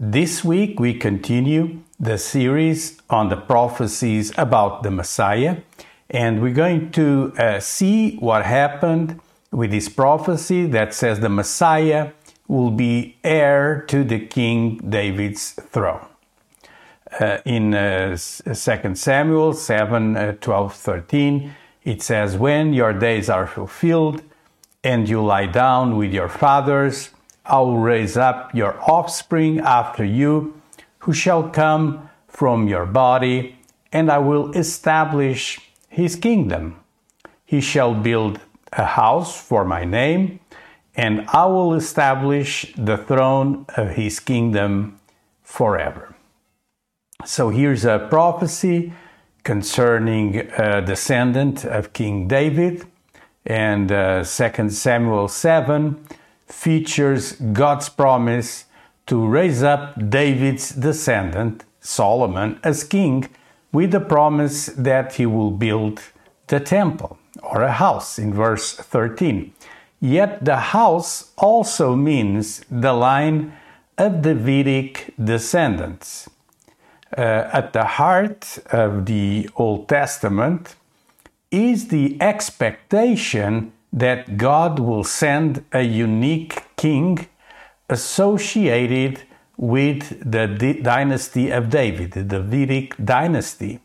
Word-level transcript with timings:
This 0.00 0.42
week 0.42 0.80
we 0.80 0.94
continue 0.94 1.78
the 2.00 2.18
series 2.18 3.00
on 3.08 3.28
the 3.28 3.36
prophecies 3.36 4.32
about 4.36 4.82
the 4.82 4.90
Messiah, 4.90 5.58
and 6.10 6.42
we're 6.42 6.52
going 6.52 6.90
to 6.92 7.32
uh, 7.38 7.60
see 7.60 8.16
what 8.16 8.44
happened 8.44 9.20
with 9.52 9.70
this 9.70 9.88
prophecy 9.88 10.66
that 10.66 10.94
says 10.94 11.20
the 11.20 11.28
Messiah 11.28 12.10
will 12.48 12.72
be 12.72 13.18
heir 13.22 13.82
to 13.82 14.02
the 14.02 14.18
King 14.18 14.78
David's 14.78 15.52
throne. 15.52 16.04
Uh, 17.20 17.38
in 17.44 17.72
uh, 17.72 18.16
2 18.16 18.94
Samuel 18.96 19.52
7 19.52 20.16
uh, 20.16 20.32
12 20.40 20.74
13, 20.74 21.54
it 21.84 22.02
says, 22.02 22.36
When 22.36 22.72
your 22.72 22.94
days 22.94 23.30
are 23.30 23.46
fulfilled 23.46 24.22
and 24.82 25.08
you 25.08 25.22
lie 25.22 25.46
down 25.46 25.96
with 25.96 26.12
your 26.12 26.28
fathers, 26.28 27.10
I 27.46 27.60
will 27.60 27.78
raise 27.78 28.16
up 28.16 28.54
your 28.54 28.78
offspring 28.90 29.60
after 29.60 30.04
you, 30.04 30.60
who 31.00 31.12
shall 31.12 31.48
come 31.50 32.08
from 32.26 32.68
your 32.68 32.86
body, 32.86 33.56
and 33.92 34.10
I 34.10 34.18
will 34.18 34.52
establish 34.52 35.60
his 35.88 36.16
kingdom. 36.16 36.80
He 37.44 37.60
shall 37.60 37.94
build 37.94 38.40
a 38.72 38.84
house 38.84 39.40
for 39.40 39.64
my 39.64 39.84
name, 39.84 40.40
and 40.96 41.26
I 41.28 41.46
will 41.46 41.74
establish 41.74 42.72
the 42.76 42.96
throne 42.96 43.66
of 43.76 43.90
his 43.90 44.20
kingdom 44.20 44.98
forever. 45.42 46.14
So 47.24 47.50
here's 47.50 47.84
a 47.84 48.06
prophecy 48.10 48.92
concerning 49.44 50.38
a 50.38 50.80
descendant 50.80 51.64
of 51.64 51.92
King 51.92 52.26
David, 52.26 52.86
and 53.46 53.92
uh, 53.92 54.24
2 54.24 54.70
Samuel 54.70 55.28
7 55.28 56.04
features 56.46 57.32
God's 57.32 57.88
promise 57.88 58.66
to 59.06 59.26
raise 59.26 59.62
up 59.62 60.10
David's 60.10 60.70
descendant, 60.70 61.64
Solomon, 61.80 62.58
as 62.62 62.84
king, 62.84 63.28
with 63.72 63.90
the 63.90 64.00
promise 64.00 64.66
that 64.66 65.14
he 65.14 65.26
will 65.26 65.50
build 65.50 66.00
the 66.46 66.60
temple 66.60 67.18
or 67.42 67.62
a 67.62 67.72
house 67.72 68.18
in 68.18 68.32
verse 68.32 68.74
13. 68.74 69.52
Yet 70.00 70.44
the 70.44 70.56
house 70.56 71.32
also 71.36 71.96
means 71.96 72.64
the 72.70 72.92
line 72.92 73.52
of 73.98 74.22
Davidic 74.22 75.14
descendants 75.22 76.28
uh, 77.16 77.48
at 77.52 77.72
the 77.72 77.84
heart 77.84 78.58
of 78.70 79.06
the 79.06 79.48
Old 79.56 79.88
Testament 79.88 80.74
is 81.50 81.88
the 81.88 82.20
expectation 82.20 83.72
that 83.94 84.36
God 84.36 84.80
will 84.80 85.04
send 85.04 85.64
a 85.72 85.82
unique 85.82 86.64
king 86.76 87.28
associated 87.88 89.22
with 89.56 90.18
the 90.28 90.48
dynasty 90.82 91.50
of 91.50 91.70
David, 91.70 92.10
the 92.10 92.24
Davidic 92.24 92.96
dynasty, 93.04 93.78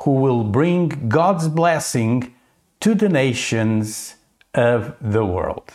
who 0.00 0.14
will 0.14 0.42
bring 0.42 1.08
God's 1.08 1.48
blessing 1.48 2.34
to 2.80 2.96
the 2.96 3.08
nations 3.08 4.16
of 4.52 4.96
the 5.00 5.24
world. 5.24 5.70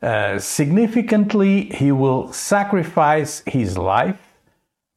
Uh, 0.00 0.38
significantly, 0.38 1.64
he 1.74 1.92
will 1.92 2.32
sacrifice 2.32 3.42
his 3.46 3.76
life 3.76 4.34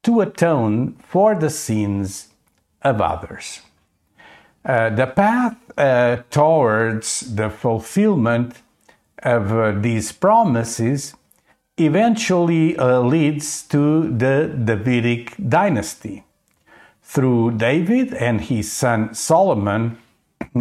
to 0.04 0.22
atone 0.22 0.94
for 1.04 1.36
the 1.36 1.50
sins 1.50 2.30
of 2.82 3.02
others. 3.02 3.62
Uh, 4.66 4.90
the 4.90 5.08
path 5.08 5.56
uh, 5.78 6.18
towards 6.30 7.36
the 7.36 7.50
fulfillment 7.50 8.62
of 9.24 9.54
uh, 9.54 9.72
these 9.72 10.12
promises 10.12 11.16
eventually 11.78 12.78
uh, 12.78 13.00
leads 13.00 13.64
to 13.64 14.10
the 14.18 14.54
Davidic 14.66 15.34
dynasty. 15.48 16.26
Through 17.02 17.52
David 17.52 18.14
and 18.14 18.42
his 18.42 18.72
son 18.72 19.14
Solomon, 19.14 19.98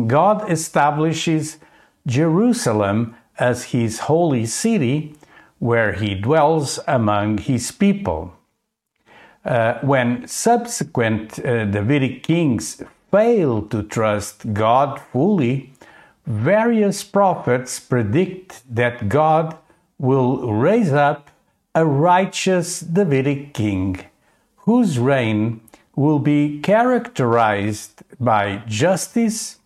God 0.06 0.50
establishes 0.50 1.58
Jerusalem 2.06 3.16
as 3.36 3.64
his 3.64 4.00
holy 4.00 4.46
city 4.46 5.16
where 5.58 5.92
he 5.92 6.14
dwells 6.14 6.78
among 6.86 7.38
his 7.38 7.72
people. 7.72 8.32
Uh, 9.44 9.78
when 9.80 10.26
subsequent 10.28 11.34
Davidic 11.42 12.22
kings 12.22 12.82
failed 13.10 13.70
to 13.70 13.82
trust 13.82 14.52
God 14.52 15.00
fully, 15.00 15.72
various 16.26 17.02
prophets 17.02 17.80
predict 17.80 18.62
that 18.74 19.08
God 19.08 19.56
will 19.98 20.52
raise 20.52 20.92
up 20.92 21.30
a 21.74 21.84
righteous 21.84 22.80
Davidic 22.80 23.54
king 23.54 24.04
whose 24.68 24.98
reign 24.98 25.60
will 25.96 26.18
be 26.18 26.60
characterized 26.60 28.02
by 28.20 28.62
justice, 28.66 29.58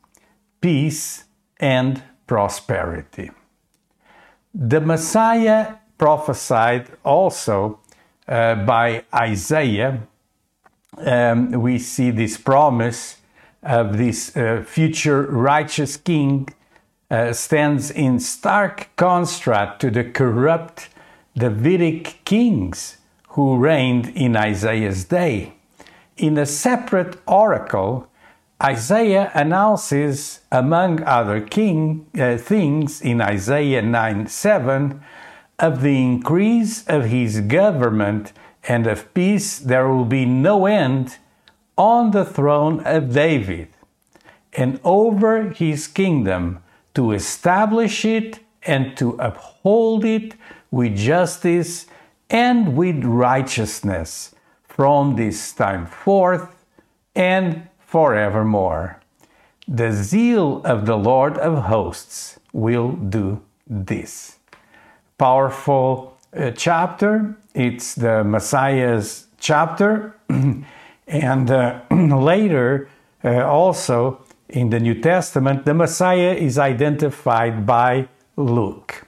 peace, 0.61 1.25
and 1.59 2.03
prosperity. 2.27 3.31
The 4.55 4.81
Messiah 4.81 5.77
prophesied 5.99 6.89
also 7.05 7.81
uh, 8.29 8.55
by 8.55 9.05
Isaiah, 9.15 10.03
um, 10.99 11.51
we 11.53 11.79
see 11.79 12.11
this 12.11 12.37
promise 12.37 13.17
of 13.63 13.97
this 13.97 14.37
uh, 14.37 14.65
future 14.67 15.23
righteous 15.23 15.97
king 15.97 16.49
uh, 17.11 17.33
stands 17.33 17.91
in 17.91 18.19
stark 18.19 18.89
contrast 18.97 19.81
to 19.81 19.91
the 19.91 20.05
corrupt 20.05 20.89
Davidic 21.37 22.25
kings 22.25 22.99
who 23.29 23.57
reigned 23.57 24.09
in 24.09 24.37
Isaiah's 24.37 25.05
day. 25.05 25.55
In 26.17 26.37
a 26.37 26.47
separate 26.47 27.17
oracle, 27.27 28.09
Isaiah 28.63 29.31
announces, 29.35 30.41
among 30.53 31.03
other 31.05 31.41
king, 31.41 32.07
uh, 32.19 32.37
things, 32.37 33.01
in 33.01 33.21
Isaiah 33.21 33.83
9 33.83 34.27
7, 34.27 35.03
of 35.59 35.83
the 35.83 36.01
increase 36.03 36.87
of 36.87 37.07
his 37.07 37.41
government 37.41 38.33
and 38.69 38.87
of 38.87 39.13
peace 39.15 39.59
there 39.59 39.89
will 39.89 40.05
be 40.05 40.25
no 40.25 40.67
end 40.67 41.19
on 41.77 42.11
the 42.11 42.25
throne 42.25 42.81
of 42.81 43.13
David 43.13 43.69
and 44.53 44.81
over 44.85 45.51
his 45.51 45.89
kingdom 45.89 46.63
to 46.95 47.13
establish 47.13 48.05
it 48.05 48.41
and 48.65 48.97
to 48.97 49.13
uphold 49.19 50.05
it 50.05 50.35
with 50.71 50.97
justice 50.97 51.87
and 52.31 52.77
with 52.77 53.05
righteousness 53.05 54.35
from 54.63 55.17
this 55.17 55.53
time 55.53 55.87
forth 55.87 56.55
and 57.15 57.69
forevermore. 57.79 59.01
The 59.69 59.93
zeal 59.93 60.63
of 60.65 60.87
the 60.87 60.97
Lord 60.97 61.39
of 61.39 61.65
hosts 61.65 62.39
will 62.53 62.93
do 62.93 63.43
this 63.67 64.39
powerful 65.19 66.19
uh, 66.37 66.51
chapter. 66.51 67.37
It's 67.55 67.95
the 67.95 68.25
Messiah's 68.25 69.27
chapter. 69.39 70.17
and 71.07 71.51
uh, 71.51 71.81
later, 71.91 72.89
uh, 73.25 73.45
also 73.45 74.25
in 74.49 74.71
the 74.71 74.81
New 74.81 74.95
Testament, 75.01 75.65
the 75.65 75.75
Messiah 75.75 76.35
is 76.35 76.59
identified 76.59 77.67
by 77.67 78.09
Luke. 78.37 79.07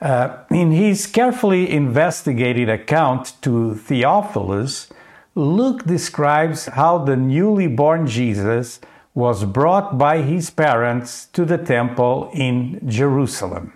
Uh, 0.00 0.38
in 0.50 0.72
his 0.72 1.06
carefully 1.06 1.70
investigated 1.70 2.68
account 2.68 3.34
to 3.42 3.74
Theophilus, 3.74 4.88
Luke 5.34 5.84
describes 5.84 6.66
how 6.66 6.98
the 6.98 7.16
newly 7.16 7.66
born 7.66 8.06
Jesus 8.06 8.80
was 9.14 9.44
brought 9.44 9.96
by 9.96 10.22
his 10.22 10.50
parents 10.50 11.26
to 11.26 11.44
the 11.44 11.56
temple 11.56 12.30
in 12.34 12.80
Jerusalem 12.86 13.72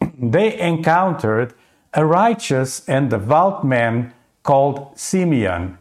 they 0.18 0.58
encountered 0.58 1.54
a 1.94 2.04
righteous 2.04 2.86
and 2.88 3.10
devout 3.10 3.64
man 3.64 4.12
called 4.42 4.96
Simeon, 4.98 5.78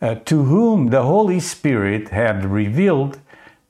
uh, 0.00 0.14
to 0.26 0.44
whom 0.44 0.88
the 0.88 1.02
Holy 1.02 1.40
Spirit 1.40 2.08
had 2.08 2.44
revealed 2.44 3.18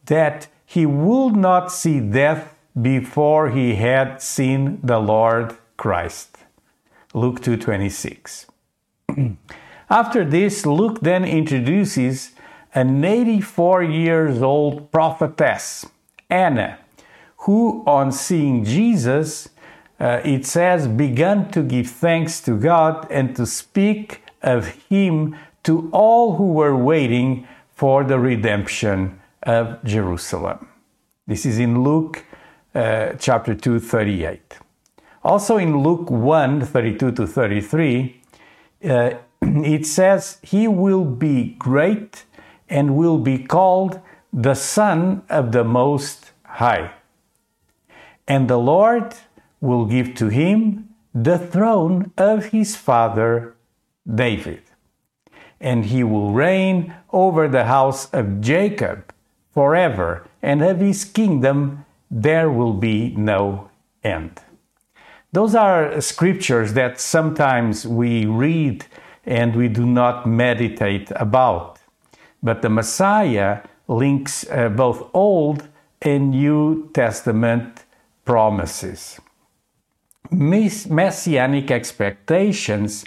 that 0.07 0.49
he 0.65 0.85
would 0.85 1.35
not 1.37 1.73
see 1.73 2.01
death 2.01 2.55
before 2.81 3.51
he 3.51 3.77
had 3.77 4.21
seen 4.23 4.81
the 4.83 4.99
Lord 4.99 5.57
Christ. 5.77 6.39
Luke 7.15 7.41
2:26. 7.41 8.47
After 9.91 10.25
this, 10.25 10.67
Luke 10.67 11.01
then 11.01 11.25
introduces 11.25 12.33
an 12.75 13.03
84 13.03 13.83
years 13.83 14.43
old 14.43 14.93
prophetess, 14.93 15.87
Anna, 16.29 16.79
who, 17.39 17.83
on 17.87 18.13
seeing 18.13 18.65
Jesus, 18.65 19.49
uh, 19.99 20.21
it 20.25 20.45
says, 20.45 20.87
began 20.87 21.51
to 21.51 21.63
give 21.63 21.89
thanks 21.89 22.41
to 22.43 22.57
God 22.57 23.07
and 23.11 23.35
to 23.37 23.47
speak 23.47 24.23
of 24.43 24.69
Him 24.91 25.35
to 25.69 25.91
all 25.93 26.37
who 26.37 26.53
were 26.55 26.75
waiting 26.75 27.47
for 27.69 28.03
the 28.03 28.19
redemption 28.19 29.21
of 29.43 29.85
Jerusalem. 29.85 30.67
This 31.27 31.45
is 31.45 31.59
in 31.59 31.85
Luke 31.85 32.25
uh, 32.75 33.13
chapter 33.19 33.55
2, 33.55 33.79
38. 33.79 34.57
Also 35.23 35.59
in 35.59 35.83
Luke 35.83 36.11
1, 36.11 36.63
32 36.63 37.13
to 37.13 37.27
33, 37.27 38.23
uh, 38.83 39.11
it 39.43 39.85
says, 39.85 40.39
He 40.43 40.67
will 40.67 41.05
be 41.05 41.55
great 41.59 42.25
and 42.71 42.97
will 42.97 43.19
be 43.19 43.37
called 43.37 44.01
the 44.33 44.55
Son 44.55 45.23
of 45.29 45.53
the 45.53 45.65
Most 45.65 46.31
High. 46.45 46.93
And 48.27 48.49
the 48.49 48.59
Lord 48.59 49.17
will 49.61 49.85
give 49.85 50.15
to 50.15 50.29
him 50.29 50.89
the 51.15 51.39
throne 51.39 52.11
of 52.17 52.47
his 52.57 52.75
father 52.75 53.55
David. 54.07 54.63
And 55.61 55.87
he 55.87 56.05
will 56.05 56.33
reign 56.33 56.95
over 57.13 57.49
the 57.49 57.65
house 57.65 58.09
of 58.13 58.41
Jacob 58.41 59.13
forever, 59.53 60.27
and 60.43 60.63
of 60.63 60.79
his 60.81 61.05
kingdom 61.05 61.85
there 62.11 62.51
will 62.51 62.75
be 62.75 63.15
no 63.17 63.71
end. 64.05 64.41
Those 65.33 65.55
are 65.55 66.01
scriptures 66.01 66.73
that 66.73 67.01
sometimes 67.01 67.87
we 67.87 68.25
read 68.25 68.87
and 69.27 69.55
we 69.55 69.69
do 69.69 69.85
not 69.85 70.27
meditate 70.27 71.11
about. 71.17 71.79
But 72.43 72.63
the 72.63 72.71
Messiah 72.71 73.61
links 73.89 74.47
uh, 74.51 74.69
both 74.71 75.11
Old 75.13 75.69
and 76.01 76.31
New 76.31 76.91
Testament 76.95 77.85
promises. 78.25 79.21
Messianic 80.31 81.71
expectations 81.71 83.05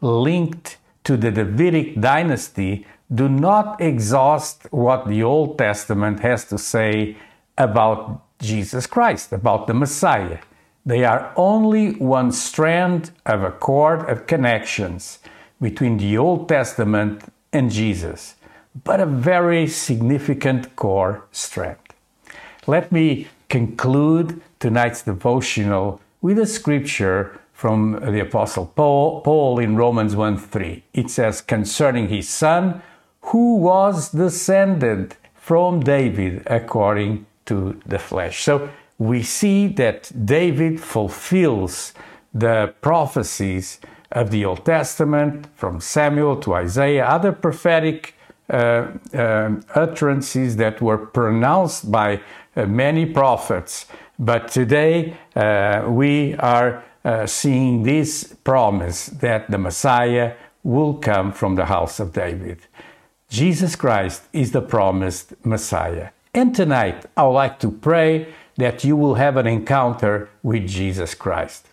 linked 0.00 0.69
to 1.04 1.16
the 1.16 1.30
Davidic 1.30 2.00
dynasty 2.00 2.86
do 3.12 3.28
not 3.28 3.80
exhaust 3.80 4.66
what 4.70 5.08
the 5.08 5.22
Old 5.22 5.58
Testament 5.58 6.20
has 6.20 6.44
to 6.46 6.58
say 6.58 7.16
about 7.58 8.22
Jesus 8.38 8.86
Christ, 8.86 9.32
about 9.32 9.66
the 9.66 9.74
Messiah. 9.74 10.38
They 10.86 11.04
are 11.04 11.32
only 11.36 11.92
one 11.94 12.32
strand 12.32 13.10
of 13.26 13.42
a 13.42 13.50
cord 13.50 14.08
of 14.08 14.26
connections 14.26 15.18
between 15.60 15.98
the 15.98 16.16
Old 16.16 16.48
Testament 16.48 17.24
and 17.52 17.70
Jesus, 17.70 18.36
but 18.84 19.00
a 19.00 19.06
very 19.06 19.66
significant 19.66 20.74
core 20.76 21.26
strand. 21.32 21.78
Let 22.66 22.92
me 22.92 23.28
conclude 23.48 24.40
tonight's 24.60 25.02
devotional 25.02 26.00
with 26.22 26.38
a 26.38 26.46
scripture 26.46 27.39
from 27.60 27.92
the 28.00 28.20
Apostle 28.20 28.72
Paul, 28.74 29.20
Paul 29.20 29.58
in 29.58 29.76
Romans 29.76 30.16
1 30.16 30.38
3. 30.38 30.82
It 30.94 31.10
says, 31.10 31.42
concerning 31.42 32.08
his 32.08 32.26
son, 32.26 32.80
who 33.20 33.56
was 33.56 34.12
descended 34.12 35.16
from 35.34 35.80
David 35.80 36.42
according 36.46 37.26
to 37.44 37.78
the 37.84 37.98
flesh. 37.98 38.42
So 38.44 38.70
we 38.96 39.22
see 39.22 39.66
that 39.74 40.10
David 40.24 40.80
fulfills 40.80 41.92
the 42.32 42.72
prophecies 42.80 43.78
of 44.10 44.30
the 44.30 44.42
Old 44.46 44.64
Testament, 44.64 45.46
from 45.54 45.80
Samuel 45.80 46.36
to 46.36 46.54
Isaiah, 46.54 47.04
other 47.04 47.32
prophetic 47.32 48.14
uh, 48.48 48.86
uh, 49.12 49.50
utterances 49.74 50.56
that 50.56 50.80
were 50.80 50.96
pronounced 50.96 51.92
by 51.92 52.22
uh, 52.56 52.64
many 52.64 53.04
prophets. 53.04 53.84
But 54.20 54.48
today 54.48 55.16
uh, 55.34 55.86
we 55.88 56.34
are 56.34 56.84
uh, 57.02 57.24
seeing 57.24 57.84
this 57.84 58.36
promise 58.44 59.06
that 59.06 59.50
the 59.50 59.56
Messiah 59.56 60.34
will 60.62 60.92
come 60.98 61.32
from 61.32 61.54
the 61.54 61.64
house 61.64 61.98
of 61.98 62.12
David. 62.12 62.58
Jesus 63.30 63.76
Christ 63.76 64.24
is 64.34 64.52
the 64.52 64.60
promised 64.60 65.32
Messiah. 65.42 66.10
And 66.34 66.54
tonight 66.54 67.06
I 67.16 67.22
would 67.22 67.32
like 67.32 67.58
to 67.60 67.70
pray 67.70 68.34
that 68.58 68.84
you 68.84 68.94
will 68.94 69.14
have 69.14 69.38
an 69.38 69.46
encounter 69.46 70.28
with 70.42 70.68
Jesus 70.68 71.14
Christ. 71.14 71.68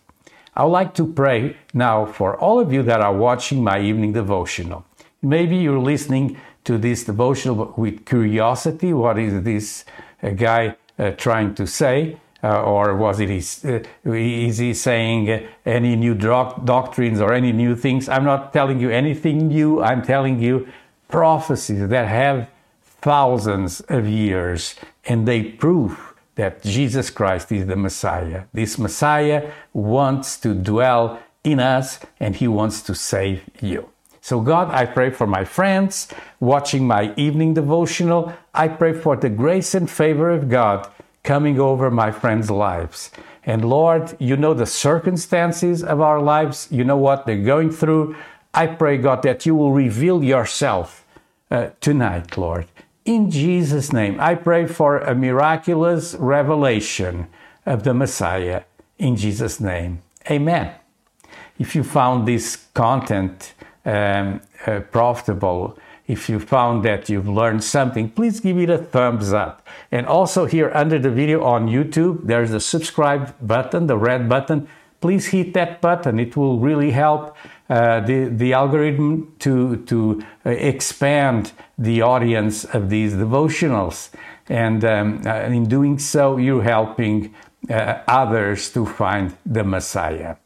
I 0.56 0.64
would 0.64 0.72
like 0.72 0.94
to 0.94 1.06
pray 1.06 1.58
now 1.74 2.06
for 2.06 2.38
all 2.38 2.62
of 2.62 2.72
you 2.72 2.82
that 2.84 3.02
are 3.02 3.14
watching 3.14 3.62
my 3.62 3.82
evening 3.82 4.14
devotional. 4.14 4.86
Maybe 5.22 5.58
you're 5.58 5.80
listening 5.80 6.38
to 6.64 6.78
this 6.78 7.04
devotional 7.04 7.74
with 7.76 8.06
curiosity. 8.06 8.94
What 8.94 9.20
is 9.20 9.44
this 9.44 9.84
uh, 10.24 10.30
guy 10.30 10.78
uh, 10.98 11.12
trying 11.12 11.54
to 11.56 11.68
say? 11.68 12.16
Uh, 12.48 12.62
or 12.62 12.96
was 12.96 13.20
it 13.20 13.28
his, 13.28 13.66
uh, 13.66 13.84
is 14.06 14.58
he 14.58 14.74
saying 14.74 15.30
uh, 15.30 15.46
any 15.66 15.98
new 15.98 16.16
doc- 16.16 16.64
doctrines 16.64 17.20
or 17.20 17.34
any 17.34 17.52
new 17.52 17.76
things? 17.76 18.08
I'm 18.08 18.24
not 18.24 18.54
telling 18.54 18.80
you 18.80 18.90
anything 18.90 19.50
new. 19.50 19.82
I'm 19.82 20.02
telling 20.02 20.40
you 20.40 20.66
prophecies 21.10 21.90
that 21.90 22.08
have 22.08 22.50
thousands 23.02 23.82
of 23.90 24.08
years 24.08 24.76
and 25.06 25.28
they 25.28 25.44
prove 25.44 26.14
that 26.36 26.64
Jesus 26.64 27.10
Christ 27.10 27.52
is 27.52 27.66
the 27.66 27.76
Messiah. 27.76 28.44
This 28.54 28.78
Messiah 28.78 29.52
wants 29.74 30.40
to 30.40 30.54
dwell 30.54 31.20
in 31.44 31.60
us 31.60 32.00
and 32.18 32.34
he 32.34 32.48
wants 32.48 32.82
to 32.84 32.96
save 32.96 33.44
you. 33.60 33.90
So, 34.22 34.40
God, 34.40 34.70
I 34.72 34.86
pray 34.86 35.10
for 35.10 35.28
my 35.28 35.44
friends 35.44 36.08
watching 36.40 36.88
my 36.88 37.14
evening 37.18 37.56
devotional. 37.56 38.32
I 38.54 38.70
pray 38.70 38.94
for 38.94 39.18
the 39.18 39.30
grace 39.30 39.74
and 39.76 39.90
favor 39.90 40.30
of 40.30 40.48
God 40.48 40.90
coming 41.28 41.60
over 41.60 41.92
my 41.92 42.10
friends' 42.10 42.50
lives. 42.50 43.12
And 43.44 43.66
Lord, 43.66 44.16
you 44.18 44.38
know 44.38 44.54
the 44.54 44.66
circumstances 44.66 45.84
of 45.84 46.00
our 46.00 46.22
lives, 46.22 46.70
you 46.72 46.86
know 46.86 46.96
what 46.96 47.26
they're 47.26 47.50
going 47.56 47.70
through. 47.70 48.16
I 48.54 48.68
pray, 48.68 48.98
God, 48.98 49.24
that 49.24 49.46
you 49.46 49.54
will 49.54 49.74
reveal 49.74 50.24
yourself 50.24 51.06
uh, 51.52 51.72
tonight, 51.82 52.38
Lord, 52.38 52.68
in 53.04 53.30
Jesus' 53.30 53.92
name, 53.92 54.20
I 54.20 54.36
pray 54.36 54.68
for 54.68 55.00
a 55.00 55.16
miraculous 55.16 56.16
revelation 56.16 57.28
of 57.66 57.84
the 57.84 57.94
Messiah. 57.94 58.64
In 58.98 59.16
Jesus' 59.16 59.60
name, 59.60 60.02
amen. 60.30 60.76
If 61.60 61.76
you 61.76 61.84
found 61.84 62.28
this 62.28 62.68
content 62.74 63.54
um, 63.86 64.42
uh, 64.66 64.80
profitable, 64.92 65.78
if 66.07 66.30
you 66.30 66.40
found 66.40 66.83
that 66.85 67.09
you've 67.09 67.28
learned 67.28 67.64
something, 67.64 68.09
please 68.09 68.40
give 68.40 68.57
it 68.57 68.69
a 68.69 68.78
thumbs 68.78 69.33
up. 69.33 69.68
And 69.92 70.07
also, 70.07 70.45
here 70.45 70.71
under 70.73 70.97
the 70.97 71.09
video 71.09 71.44
on 71.44 71.68
YouTube, 71.68 72.26
there's 72.26 72.54
a 72.54 72.59
subscribe 72.59 73.35
button, 73.42 73.87
the 73.87 73.97
red 73.97 74.30
button. 74.30 74.68
Please 75.02 75.28
hit 75.28 75.54
that 75.54 75.80
button, 75.80 76.19
it 76.19 76.35
will 76.35 76.59
really 76.59 76.92
help 76.92 77.35
uh, 77.69 77.99
the, 77.99 78.26
the 78.26 78.54
algorithm 78.54 79.35
to, 79.40 79.78
to 79.85 80.23
uh, 80.45 80.49
expand 80.49 81.52
the 81.78 82.02
audience 82.02 82.64
of 82.64 82.90
these 82.90 83.14
devotionals. 83.14 84.09
And 84.49 84.83
um, 84.85 85.21
uh, 85.26 85.42
in 85.42 85.68
doing 85.68 85.99
so, 85.99 86.37
you're 86.37 86.64
helping 86.64 87.35
uh, 87.69 87.99
others 88.07 88.71
to 88.71 88.85
find 88.85 89.35
the 89.45 89.64
Messiah. 89.64 90.37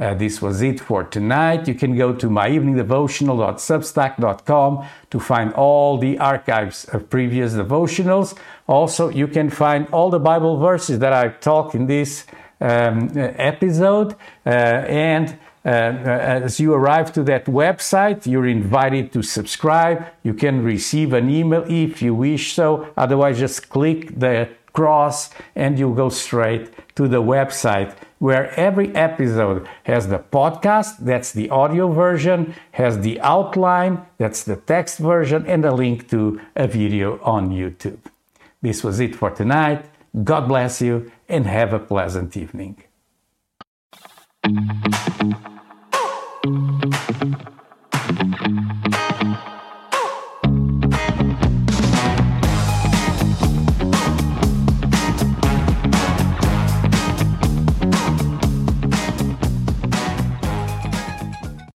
Uh, 0.00 0.14
this 0.14 0.40
was 0.40 0.62
it 0.62 0.80
for 0.80 1.04
tonight. 1.04 1.68
You 1.68 1.74
can 1.74 1.94
go 1.94 2.14
to 2.14 2.28
myeveningdevotional.substack.com 2.28 4.86
to 5.10 5.20
find 5.20 5.52
all 5.52 5.98
the 5.98 6.18
archives 6.18 6.86
of 6.86 7.10
previous 7.10 7.52
devotionals. 7.52 8.34
Also, 8.66 9.10
you 9.10 9.28
can 9.28 9.50
find 9.50 9.86
all 9.92 10.08
the 10.08 10.18
Bible 10.18 10.56
verses 10.56 11.00
that 11.00 11.12
I've 11.12 11.38
talked 11.40 11.74
in 11.74 11.86
this 11.86 12.24
um, 12.62 13.10
episode 13.14 14.16
and 14.46 15.38
uh, 15.64 15.68
as 15.68 16.58
you 16.58 16.72
arrive 16.72 17.12
to 17.12 17.22
that 17.24 17.44
website, 17.44 18.26
you're 18.26 18.46
invited 18.46 19.12
to 19.12 19.22
subscribe. 19.22 20.06
You 20.22 20.32
can 20.32 20.64
receive 20.64 21.12
an 21.12 21.28
email 21.28 21.66
if 21.68 22.00
you 22.00 22.14
wish 22.14 22.54
so. 22.54 22.88
Otherwise, 22.96 23.38
just 23.38 23.68
click 23.68 24.18
the 24.18 24.48
cross 24.72 25.28
and 25.54 25.78
you'll 25.78 25.94
go 25.94 26.08
straight 26.08 26.72
to 26.96 27.06
the 27.08 27.20
website 27.20 27.94
where 28.20 28.52
every 28.60 28.94
episode 28.94 29.66
has 29.84 30.08
the 30.08 30.18
podcast, 30.18 30.98
that's 31.00 31.32
the 31.32 31.48
audio 31.48 31.90
version, 31.90 32.54
has 32.72 33.00
the 33.00 33.18
outline, 33.22 34.06
that's 34.18 34.44
the 34.44 34.56
text 34.56 34.98
version, 34.98 35.44
and 35.46 35.64
a 35.64 35.72
link 35.72 36.08
to 36.10 36.38
a 36.54 36.68
video 36.68 37.18
on 37.22 37.50
YouTube. 37.50 37.98
This 38.60 38.84
was 38.84 39.00
it 39.00 39.16
for 39.16 39.30
tonight. 39.30 39.86
God 40.22 40.46
bless 40.48 40.82
you 40.82 41.10
and 41.28 41.46
have 41.46 41.72
a 41.72 41.78
pleasant 41.78 42.36
evening. 42.36 42.76